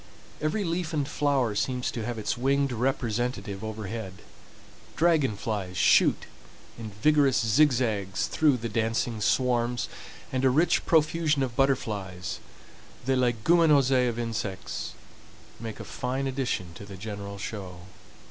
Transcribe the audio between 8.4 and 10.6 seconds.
the dancing swarms, and a